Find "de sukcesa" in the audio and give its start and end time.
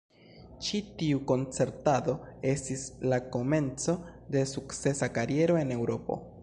4.37-5.13